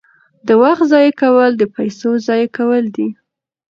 د 0.47 0.49
وخت 0.61 0.83
ضایع 0.91 1.13
کول 1.21 1.51
د 1.57 1.63
پیسو 1.75 2.09
ضایع 2.27 2.49
کول 2.57 2.83
دي. 2.95 3.07